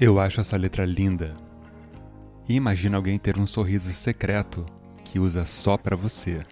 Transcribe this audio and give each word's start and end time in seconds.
Eu 0.00 0.18
acho 0.18 0.40
essa 0.40 0.56
letra 0.56 0.86
linda. 0.86 1.36
E 2.48 2.54
imagina 2.54 2.96
alguém 2.96 3.18
ter 3.18 3.38
um 3.38 3.46
sorriso 3.46 3.92
secreto 3.92 4.64
que 5.04 5.18
usa 5.18 5.44
só 5.44 5.76
para 5.76 5.94
você. 5.94 6.42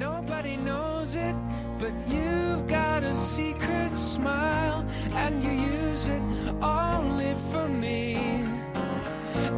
Nobody 0.00 0.56
knows 0.56 1.14
it, 1.14 1.36
but 1.78 1.92
you've 2.08 2.62
got 2.62 3.04
a 3.04 3.12
secret 3.12 3.94
smile 3.94 4.86
and 5.14 5.42
you 5.42 5.52
use 5.52 6.10
it 6.10 6.22
only 6.62 7.34
for 7.52 7.68
me. 7.68 8.16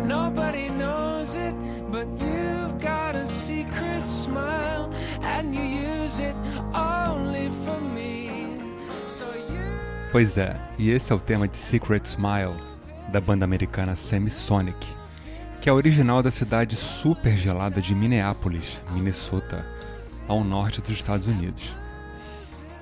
Nobody 0.05 0.69
knows 0.69 1.37
it, 1.37 1.55
but 1.93 2.09
you've 2.19 2.75
got 2.81 3.15
a 3.15 3.27
secret 3.29 4.09
smile 4.09 4.91
and 5.23 5.55
you 5.55 5.63
use 5.63 6.21
it 6.21 6.35
only 6.75 7.49
for 7.65 7.81
me. 7.81 8.59
So 9.07 9.27
you... 9.27 10.11
Pois 10.11 10.37
é, 10.37 10.61
e 10.77 10.91
esse 10.91 11.13
é 11.13 11.15
o 11.15 11.21
tema 11.21 11.47
de 11.47 11.57
Secret 11.57 12.05
Smile 12.05 12.70
da 13.11 13.21
banda 13.21 13.45
americana 13.45 13.97
Semisonic, 13.97 14.87
que 15.61 15.69
é 15.69 15.73
original 15.73 16.23
da 16.23 16.31
cidade 16.31 16.77
super 16.77 17.37
gelada 17.37 17.81
de 17.83 17.95
Minneapolis, 17.95 18.81
Minnesota, 18.93 19.67
ao 20.27 20.43
norte 20.43 20.81
dos 20.81 20.91
Estados 20.91 21.27
Unidos. 21.27 21.77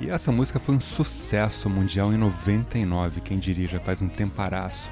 E 0.01 0.11
essa 0.11 0.31
música 0.31 0.61
foi 0.61 0.77
um 0.77 0.81
sucesso 0.81 1.69
mundial 1.69 2.13
em 2.13 2.17
99, 2.17 3.21
quem 3.21 3.39
dirige 3.39 3.79
faz 3.81 4.01
um 4.01 4.09
temparaço, 4.09 4.91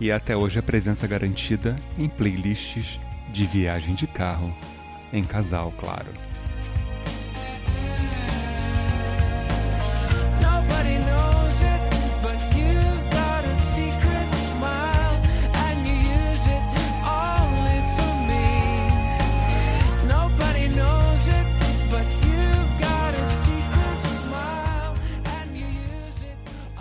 e 0.00 0.10
até 0.10 0.36
hoje 0.36 0.58
é 0.58 0.62
presença 0.62 1.06
garantida 1.06 1.76
em 1.96 2.08
playlists 2.08 2.98
de 3.32 3.46
viagem 3.46 3.94
de 3.94 4.06
carro, 4.06 4.52
em 5.12 5.22
casal, 5.22 5.72
claro. 5.78 6.08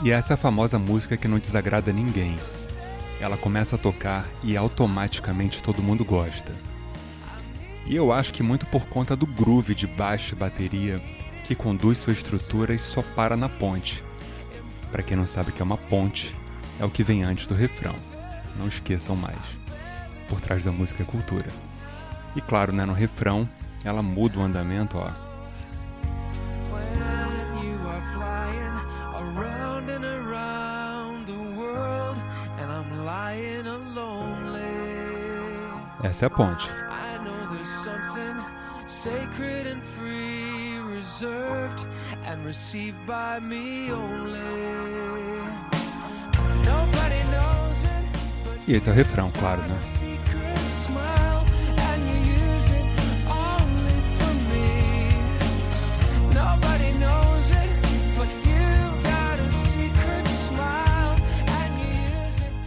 E 0.03 0.11
essa 0.11 0.33
é 0.33 0.35
a 0.35 0.37
famosa 0.37 0.77
música 0.77 1.15
que 1.15 1.29
não 1.29 1.39
desagrada 1.39 1.93
ninguém. 1.93 2.37
Ela 3.21 3.37
começa 3.37 3.77
a 3.77 3.79
tocar 3.79 4.27
e 4.43 4.57
automaticamente 4.57 5.63
todo 5.63 5.81
mundo 5.81 6.03
gosta. 6.03 6.53
E 7.85 7.95
eu 7.95 8.11
acho 8.11 8.33
que 8.33 8.43
muito 8.43 8.65
por 8.65 8.85
conta 8.87 9.15
do 9.15 9.25
groove 9.25 9.73
de 9.73 9.87
baixo 9.87 10.35
e 10.35 10.37
bateria 10.37 11.01
que 11.45 11.55
conduz 11.55 11.99
sua 11.99 12.11
estrutura 12.11 12.73
e 12.73 12.79
só 12.79 13.01
para 13.15 13.37
na 13.37 13.47
ponte. 13.47 14.03
Para 14.91 15.03
quem 15.03 15.15
não 15.15 15.25
sabe 15.25 15.51
o 15.51 15.53
que 15.53 15.61
é 15.61 15.65
uma 15.65 15.77
ponte, 15.77 16.35
é 16.81 16.83
o 16.83 16.89
que 16.89 17.01
vem 17.01 17.23
antes 17.23 17.45
do 17.45 17.53
refrão. 17.53 17.95
Não 18.59 18.67
esqueçam 18.67 19.15
mais. 19.15 19.57
Por 20.27 20.41
trás 20.41 20.65
da 20.65 20.71
música 20.73 21.03
é 21.03 21.05
cultura. 21.05 21.47
E 22.35 22.41
claro, 22.41 22.75
né, 22.75 22.85
no 22.85 22.91
refrão, 22.91 23.47
ela 23.85 24.03
muda 24.03 24.37
o 24.37 24.43
andamento, 24.43 24.97
ó 24.97 25.32
Essa 36.03 36.25
é 36.25 36.27
a 36.27 36.29
ponte. 36.29 36.69
Sacred 38.85 39.67
and 39.67 39.81
free, 39.81 40.77
reserved 40.79 41.87
and 42.25 42.45
received 42.45 42.99
by 43.07 43.39
me 43.39 43.91
only. 43.91 44.83
E 48.67 48.75
esse 48.75 48.89
é 48.89 48.91
o 48.93 48.95
refrão, 48.95 49.31
claro, 49.31 49.61
né? 49.61 49.77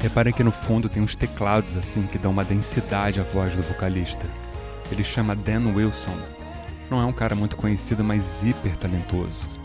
Reparem 0.07 0.33
que 0.33 0.45
no 0.45 0.53
fundo 0.53 0.89
tem 0.89 1.03
uns 1.03 1.17
teclados 1.17 1.77
assim 1.77 2.07
que 2.07 2.17
dão 2.17 2.31
uma 2.31 2.45
densidade 2.45 3.19
à 3.19 3.25
voz 3.25 3.57
do 3.57 3.63
vocalista. 3.63 4.25
Ele 4.89 5.03
chama 5.03 5.35
Dan 5.35 5.73
Wilson. 5.75 6.17
Não 6.89 7.01
é 7.01 7.05
um 7.05 7.13
cara 7.13 7.35
muito 7.35 7.57
conhecido, 7.57 8.05
mas 8.05 8.45
hiper 8.45 8.77
talentoso. 8.77 9.56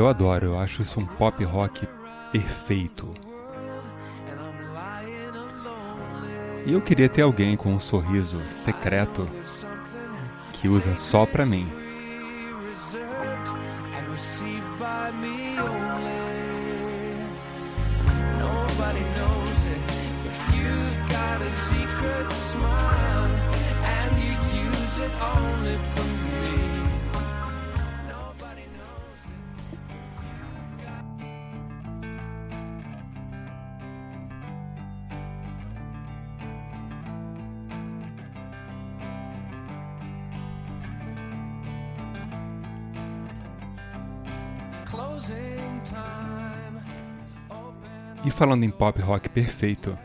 Eu 0.00 0.08
adoro, 0.08 0.46
eu 0.46 0.58
acho 0.58 0.80
isso 0.80 0.98
um 0.98 1.04
pop 1.04 1.44
rock 1.44 1.86
perfeito. 2.32 3.12
E 6.64 6.72
eu 6.72 6.80
queria 6.80 7.06
ter 7.06 7.20
alguém 7.20 7.54
com 7.54 7.74
um 7.74 7.78
sorriso 7.78 8.40
secreto 8.48 9.28
que 10.54 10.68
usa 10.68 10.96
só 10.96 11.26
pra 11.26 11.44
mim. 11.44 11.70
only 25.22 25.76
for 25.94 26.19
E 48.24 48.30
falando 48.30 48.64
em 48.64 48.70
pop 48.70 49.00
rock 49.00 49.28
perfeito, 49.30 49.98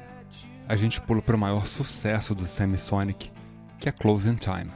a 0.67 0.75
gente 0.75 1.01
pula 1.01 1.21
para 1.21 1.35
o 1.35 1.39
maior 1.39 1.65
sucesso 1.65 2.33
do 2.33 2.45
Semisonic, 2.47 3.31
que 3.79 3.89
é 3.89 3.91
Closing 3.91 4.35
Time. 4.35 4.71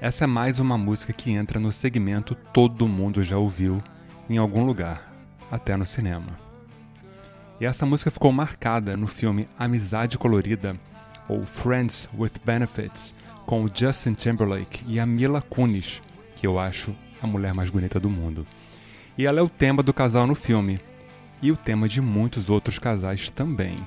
Essa 0.00 0.24
é 0.24 0.26
mais 0.26 0.58
uma 0.58 0.76
música 0.76 1.12
que 1.12 1.30
entra 1.30 1.60
no 1.60 1.72
segmento 1.72 2.34
todo 2.52 2.88
mundo 2.88 3.22
já 3.22 3.38
ouviu 3.38 3.82
em 4.28 4.36
algum 4.36 4.64
lugar, 4.64 5.12
até 5.50 5.76
no 5.76 5.86
cinema. 5.86 6.36
E 7.60 7.64
essa 7.64 7.86
música 7.86 8.10
ficou 8.10 8.32
marcada 8.32 8.96
no 8.96 9.06
filme 9.06 9.48
Amizade 9.58 10.18
Colorida, 10.18 10.78
ou 11.28 11.46
Friends 11.46 12.08
with 12.18 12.32
Benefits, 12.44 13.18
com 13.46 13.64
o 13.64 13.70
Justin 13.72 14.14
Timberlake 14.14 14.84
e 14.86 14.98
a 14.98 15.06
Mila 15.06 15.40
Kunis, 15.40 16.02
que 16.36 16.46
eu 16.46 16.58
acho 16.58 16.94
a 17.22 17.26
mulher 17.26 17.54
mais 17.54 17.70
bonita 17.70 18.00
do 18.00 18.10
mundo. 18.10 18.46
E 19.16 19.26
ela 19.26 19.40
é 19.40 19.42
o 19.42 19.48
tema 19.48 19.82
do 19.82 19.92
casal 19.92 20.26
no 20.26 20.34
filme, 20.34 20.80
e 21.42 21.52
o 21.52 21.56
tema 21.56 21.88
de 21.88 22.00
muitos 22.00 22.50
outros 22.50 22.78
casais 22.78 23.30
também. 23.30 23.78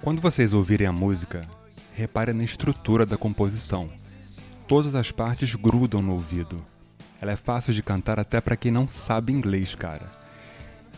Quando 0.00 0.22
vocês 0.22 0.52
ouvirem 0.52 0.86
a 0.86 0.92
música, 0.92 1.46
reparem 1.92 2.34
na 2.34 2.44
estrutura 2.44 3.04
da 3.04 3.16
composição. 3.16 3.90
Todas 4.68 4.94
as 4.94 5.10
partes 5.10 5.54
grudam 5.56 6.00
no 6.00 6.12
ouvido. 6.12 6.64
Ela 7.20 7.32
é 7.32 7.36
fácil 7.36 7.72
de 7.74 7.82
cantar 7.82 8.20
até 8.20 8.40
para 8.40 8.56
quem 8.56 8.70
não 8.70 8.86
sabe 8.86 9.32
inglês, 9.32 9.74
cara. 9.74 10.08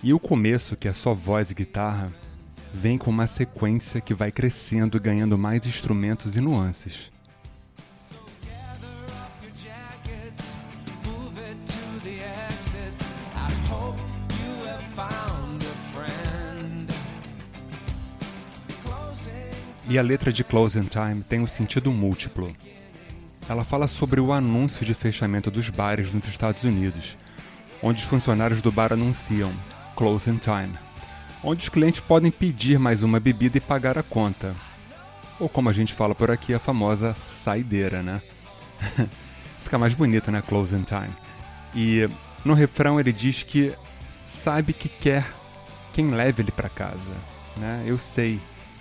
E 0.02 0.12
o 0.12 0.20
começo, 0.20 0.76
que 0.76 0.86
é 0.86 0.92
só 0.92 1.14
voz 1.14 1.50
e 1.50 1.54
guitarra, 1.54 2.12
vem 2.74 2.98
com 2.98 3.10
uma 3.10 3.26
sequência 3.26 4.02
que 4.02 4.12
vai 4.12 4.30
crescendo 4.30 4.98
e 4.98 5.00
ganhando 5.00 5.38
mais 5.38 5.66
instrumentos 5.66 6.36
e 6.36 6.40
nuances. 6.40 7.10
E 19.90 19.98
a 19.98 20.02
letra 20.02 20.32
de 20.32 20.44
Closing 20.44 20.82
Time 20.82 21.20
tem 21.28 21.40
um 21.40 21.48
sentido 21.48 21.90
múltiplo. 21.90 22.54
Ela 23.48 23.64
fala 23.64 23.88
sobre 23.88 24.20
o 24.20 24.32
anúncio 24.32 24.86
de 24.86 24.94
fechamento 24.94 25.50
dos 25.50 25.68
bares 25.68 26.14
nos 26.14 26.28
Estados 26.28 26.62
Unidos, 26.62 27.16
onde 27.82 27.98
os 27.98 28.08
funcionários 28.08 28.62
do 28.62 28.70
bar 28.70 28.92
anunciam 28.92 29.52
Closing 29.96 30.38
Time, 30.38 30.78
onde 31.42 31.64
os 31.64 31.68
clientes 31.68 31.98
podem 31.98 32.30
pedir 32.30 32.78
mais 32.78 33.02
uma 33.02 33.18
bebida 33.18 33.58
e 33.58 33.60
pagar 33.60 33.98
a 33.98 34.02
conta. 34.04 34.54
Ou 35.40 35.48
como 35.48 35.68
a 35.68 35.72
gente 35.72 35.92
fala 35.92 36.14
por 36.14 36.30
aqui, 36.30 36.54
a 36.54 36.60
famosa 36.60 37.12
saideira, 37.14 38.00
né? 38.00 38.22
Fica 39.64 39.76
mais 39.76 39.92
bonito, 39.92 40.30
né? 40.30 40.40
Closing 40.40 40.84
Time. 40.84 41.10
E 41.74 42.08
no 42.44 42.54
refrão 42.54 43.00
ele 43.00 43.12
diz 43.12 43.42
que 43.42 43.74
sabe 44.24 44.72
que 44.72 44.88
quer 44.88 45.26
quem 45.92 46.12
leve 46.12 46.44
ele 46.44 46.52
para 46.52 46.68
casa, 46.68 47.16
né? 47.56 47.82
Eu 47.84 47.98
sei 47.98 48.38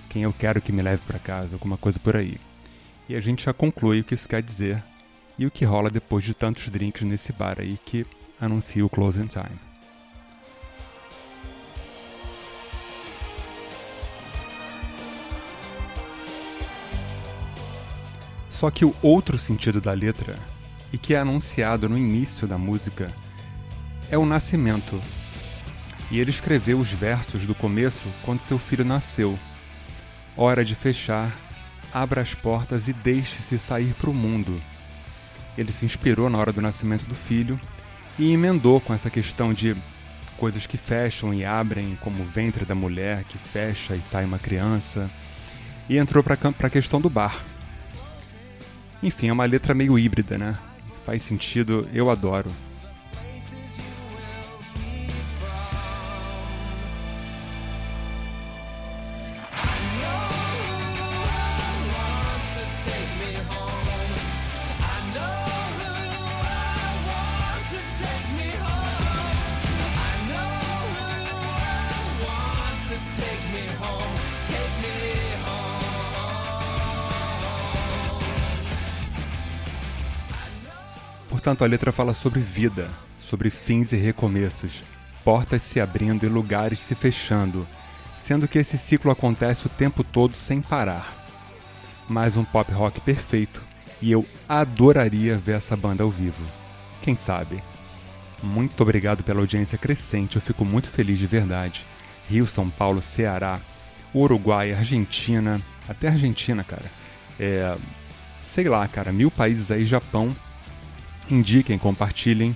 quem 0.10 0.24
eu 0.24 0.34
quero 0.34 0.62
que 0.62 0.72
me 0.72 0.82
leve 0.82 1.04
para 1.06 1.20
casa, 1.20 1.56
alguma 1.56 1.78
coisa 1.78 2.00
por 2.00 2.18
aí. 2.18 2.38
E 3.08 3.16
a 3.16 3.22
gente 3.22 3.46
já 3.46 3.54
conclui 3.54 4.02
o 4.02 4.04
que 4.04 4.16
isso 4.16 4.28
quer 4.28 4.42
dizer 4.42 4.84
e 5.38 5.46
o 5.46 5.52
que 5.52 5.64
rola 5.64 5.90
depois 5.90 6.24
de 6.24 6.34
tantos 6.34 6.68
drinks 6.70 7.04
nesse 7.04 7.32
bar 7.32 7.58
aí 7.60 7.78
que 7.86 8.06
anuncia 8.42 8.86
o 8.86 8.90
closing 8.90 9.28
time. 9.28 9.70
Só 18.50 18.70
que 18.70 18.84
o 18.84 18.94
outro 19.02 19.38
sentido 19.38 19.80
da 19.80 19.94
letra, 19.94 20.38
e 20.92 20.98
que 20.98 21.14
é 21.14 21.20
anunciado 21.20 21.88
no 21.88 21.98
início 21.98 22.46
da 22.46 22.58
música, 22.58 23.10
é 24.12 24.18
o 24.18 24.26
nascimento. 24.26 25.00
E 26.12 26.20
ele 26.20 26.30
escreveu 26.30 26.78
os 26.78 26.92
versos 26.92 27.46
do 27.46 27.56
começo 27.56 28.06
quando 28.22 28.42
seu 28.42 28.60
filho 28.60 28.84
nasceu. 28.84 29.40
Hora 30.42 30.64
de 30.64 30.74
fechar, 30.74 31.36
abra 31.94 32.22
as 32.22 32.34
portas 32.34 32.88
e 32.88 32.94
deixe-se 32.94 33.60
sair 33.60 33.94
para 33.96 34.10
o 34.10 34.14
mundo. 34.14 34.58
Ele 35.58 35.70
se 35.74 35.84
inspirou 35.84 36.30
na 36.30 36.38
hora 36.38 36.54
do 36.54 36.62
nascimento 36.62 37.04
do 37.04 37.14
filho 37.14 37.60
e 38.18 38.32
emendou 38.32 38.80
com 38.80 38.94
essa 38.94 39.10
questão 39.10 39.54
de 39.54 39.76
coisas 40.38 40.66
que 40.66 40.78
fecham 40.78 41.34
e 41.34 41.44
abrem, 41.44 41.98
como 42.00 42.24
o 42.24 42.26
ventre 42.26 42.64
da 42.64 42.74
mulher 42.74 43.26
que 43.26 43.38
fecha 43.38 43.98
e 43.98 44.02
sai 44.02 44.24
uma 44.24 44.40
criança, 44.40 45.12
e 45.90 45.98
entrou 45.98 46.24
para 46.24 46.38
a 46.58 46.70
questão 46.70 47.02
do 47.02 47.10
bar. 47.10 47.38
Enfim, 49.04 49.28
é 49.28 49.34
uma 49.34 49.44
letra 49.44 49.74
meio 49.74 50.00
híbrida, 50.00 50.38
né? 50.38 50.58
Faz 51.06 51.22
sentido, 51.22 51.86
eu 51.92 52.10
adoro. 52.10 52.50
Portanto, 81.50 81.64
a 81.64 81.68
letra 81.68 81.92
fala 81.92 82.14
sobre 82.14 82.40
vida, 82.40 82.88
sobre 83.18 83.50
fins 83.50 83.92
e 83.92 83.96
recomeços, 83.98 84.84
portas 85.24 85.64
se 85.64 85.82
abrindo 85.82 86.24
e 86.24 86.30
lugares 86.30 86.80
se 86.80 86.94
fechando, 86.94 87.68
sendo 88.22 88.48
que 88.48 88.60
esse 88.60 88.78
ciclo 88.78 89.10
acontece 89.10 89.66
o 89.66 89.70
tempo 89.70 90.04
todo 90.04 90.36
sem 90.36 90.62
parar. 90.62 91.12
Mais 92.08 92.38
um 92.38 92.44
pop 92.44 92.72
rock 92.72 93.02
perfeito, 93.02 93.64
e 94.00 94.12
eu 94.12 94.28
adoraria 94.48 95.40
ver 95.40 95.56
essa 95.56 95.76
banda 95.76 96.04
ao 96.04 96.12
vivo. 96.12 96.44
Quem 97.02 97.16
sabe? 97.16 97.64
Muito 98.44 98.80
obrigado 98.84 99.24
pela 99.24 99.40
audiência 99.40 99.76
crescente, 99.76 100.36
eu 100.36 100.44
fico 100.44 100.64
muito 100.64 100.88
feliz 100.88 101.18
de 101.18 101.26
verdade. 101.26 101.84
Rio, 102.30 102.46
São 102.46 102.70
Paulo, 102.70 103.02
Ceará, 103.02 103.60
Uruguai, 104.14 104.72
Argentina, 104.72 105.60
até 105.88 106.10
Argentina, 106.10 106.64
cara. 106.64 106.86
É, 107.40 107.76
sei 108.40 108.70
lá, 108.70 108.88
cara, 108.88 109.12
mil 109.12 109.32
países 109.32 109.72
aí, 109.72 109.84
Japão, 109.84 110.36
indiquem, 111.30 111.78
compartilhem. 111.78 112.56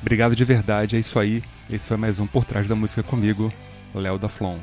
Obrigado 0.00 0.34
de 0.34 0.44
verdade, 0.44 0.96
é 0.96 0.98
isso 0.98 1.18
aí. 1.18 1.42
Esse 1.70 1.86
foi 1.86 1.96
mais 1.96 2.18
um 2.20 2.26
Por 2.26 2.44
Trás 2.44 2.68
da 2.68 2.74
Música 2.74 3.02
comigo, 3.02 3.52
Léo 3.94 4.18
da 4.18 4.28
Flon. 4.28 4.58